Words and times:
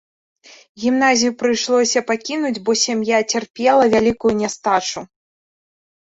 Гімназію 0.83 1.31
прыйшлося 1.41 1.99
пакінуць, 2.09 2.57
бо 2.69 2.75
сям'я 2.83 3.17
цярпела 3.33 3.83
вялікую 3.95 4.33
нястачу. 4.41 4.99